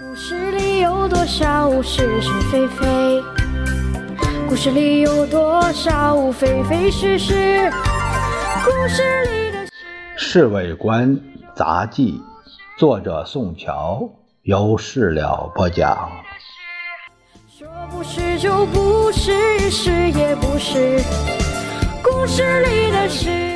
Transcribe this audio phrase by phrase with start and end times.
[0.00, 3.22] 故事里有多少是是非非？
[4.48, 7.70] 故事里有多少非非是是？
[8.64, 9.58] 故事里的
[10.16, 11.20] 《侍卫官
[11.54, 12.22] 杂记》，
[12.78, 14.08] 作者宋乔，
[14.44, 16.10] 由事了播讲。
[17.46, 21.02] 说不是就不是，是也不是。
[22.02, 23.51] 故事里的事。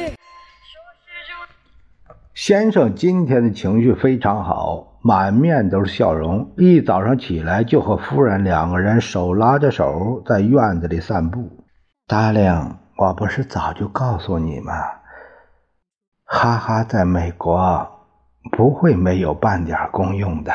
[2.47, 6.53] 先生今天的情绪非常好，满面都是笑容。
[6.57, 11.65] 一早上起来就和夫人两个人手拉着手在院子里散步。
[12.07, 14.73] 达令，我不是早就告诉你吗？
[16.25, 17.85] 哈哈，在美国
[18.53, 20.53] 不会没有半点功用的。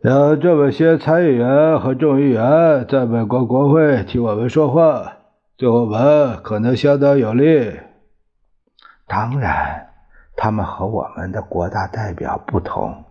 [0.00, 5.18] 有这么些参议员和众议员在美国国会替我们说话，
[5.58, 7.78] 对我们可能相当有利。
[9.10, 9.88] 当然，
[10.36, 13.02] 他们和我们的国大代表不同，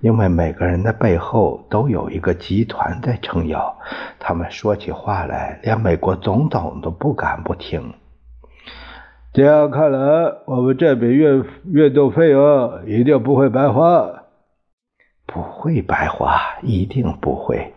[0.00, 3.78] 因为每个人的背后都有一个集团在撑腰。
[4.18, 7.94] 他们说起话来，连美国总统都不敢不听。
[9.32, 9.98] 这样看来，
[10.44, 14.24] 我们这笔运运动费用一定不会白花。
[15.24, 17.72] 不会白花，一定不会。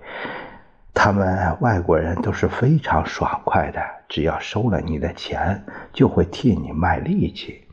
[0.94, 7.64] 他们外国人都是非常爽快的，只要收了你的钱，就会替你卖力气。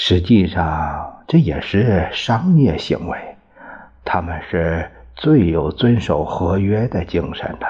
[0.00, 3.18] 实际上，这也是商业行为。
[4.04, 7.66] 他们是最有遵守合约的精神的。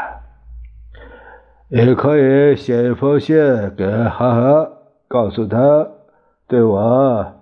[1.69, 3.35] 也可以写一封信
[3.75, 4.71] 给哈哈，
[5.09, 5.89] 告诉他，
[6.47, 7.33] 对我，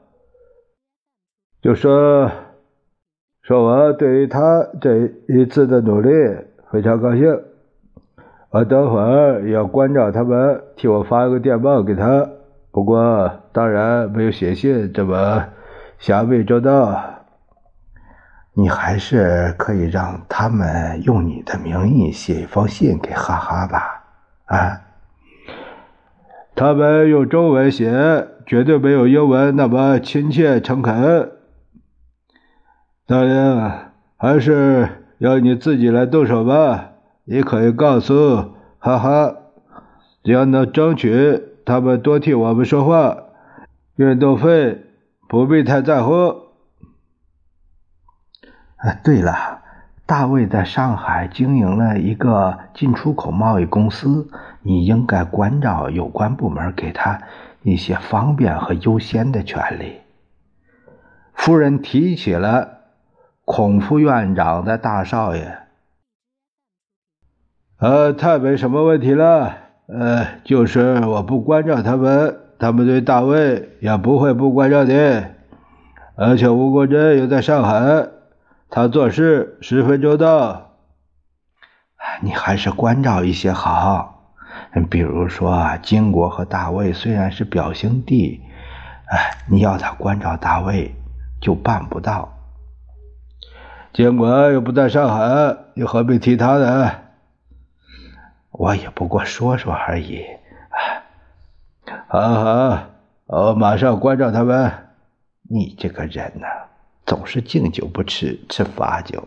[1.61, 2.31] 就说。
[3.43, 4.41] 说我对于他
[4.81, 6.11] 这一次的努力
[6.71, 7.27] 非常高兴，
[8.51, 12.29] 我等会儿要关照他们替我发一个电报给他。
[12.77, 15.47] 不过当然没有写信这么
[15.99, 17.25] 详密周到。
[18.53, 24.05] 你还是可以让他们用你的名义写一封信给哈哈吧，
[24.45, 24.83] 啊？
[26.55, 31.33] 他们用中文写，绝对没有英文那么亲切诚恳。
[33.07, 33.73] 大林，
[34.19, 34.87] 还是
[35.17, 36.91] 要你自己来动手吧。
[37.25, 39.35] 你可以告诉哈哈，
[40.23, 43.25] 只要能争取他们多替我们说话，
[43.97, 44.87] 运动费
[45.29, 46.13] 不必太在乎。
[48.77, 49.61] 啊，对了，
[50.07, 54.31] 大卫在上海经营了一个进出口贸易公司，
[54.63, 57.21] 你应该关照有关部门，给他
[57.63, 60.01] 一些方便和优先的权利。
[61.35, 62.75] 夫人提起了。
[63.49, 65.59] 孔副院长的大少爷，
[67.79, 69.66] 呃，太没什么问题了。
[69.89, 75.35] 呃，就是我不关照他们，他们对大卫也不会不关照的。
[76.17, 78.09] 而且吴国珍又在上海，
[78.69, 80.73] 他做事十分周到。
[82.23, 84.35] 你还是关照一些好。
[84.91, 88.41] 比如说，金国和大卫虽然是表兄弟，
[89.09, 90.95] 哎，你要他关照大卫，
[91.41, 92.33] 就办不到。
[93.93, 96.91] 监管又不在上海，你何必提他呢？
[98.59, 100.25] 我也不过说说而已。
[102.09, 102.83] 好好，
[103.27, 104.73] 我马上关照他们。
[105.49, 106.47] 你这个人呐，
[107.05, 109.23] 总是敬酒不吃吃罚酒。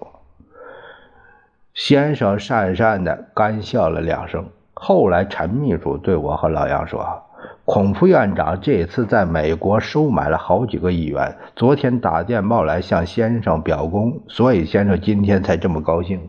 [1.73, 7.23] 先生讪讪的干笑了两声，后来陈秘书对我和老杨说。
[7.63, 16.27] 孔副院长这次在美国收买了好几个议员，昨天打电报来向先生表功，所以先生今天才这么高兴。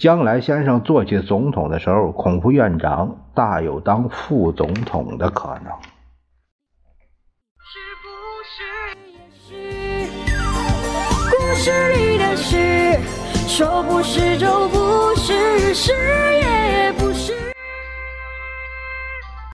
[0.00, 5.70] 将来先生做起总统的时候，孔副院长大有当副总统的可能。
[7.60, 8.08] 是不
[8.48, 8.64] 是
[9.12, 10.08] 也是
[11.30, 12.98] 故事里的事？
[13.46, 17.49] 说不是就不是，是也不是。